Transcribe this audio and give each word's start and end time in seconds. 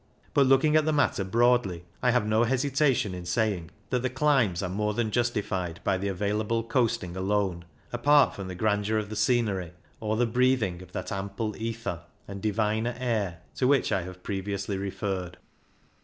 But, 0.33 0.47
looking 0.47 0.75
at 0.75 0.85
the 0.85 0.91
matter 0.91 1.23
broadly, 1.23 1.85
I 2.01 2.09
have 2.09 2.25
no 2.25 2.43
hesitation 2.43 3.13
in 3.13 3.23
saying 3.27 3.69
that 3.91 4.01
the 4.01 4.09
climbs 4.09 4.63
are 4.63 4.67
more 4.69 4.95
than 4.95 5.11
justi 5.11 5.43
fied 5.43 5.79
by 5.83 5.99
the 5.99 6.07
available 6.07 6.63
coasting 6.63 7.15
alone, 7.15 7.65
apart 7.93 8.33
from 8.33 8.47
the 8.47 8.55
grandeur 8.55 8.97
of 8.97 9.09
the 9.09 9.15
scenery 9.15 9.73
or 9.99 10.17
the 10.17 10.25
breathing 10.25 10.81
of 10.81 10.91
that 10.93 11.11
"ampler 11.11 11.55
ether" 11.55 12.01
and" 12.27 12.41
diviner 12.41 12.95
air" 12.97 13.41
to 13.57 13.67
which 13.67 13.91
I 13.91 14.01
have 14.01 14.23
previously 14.23 14.75
referred. 14.75 15.37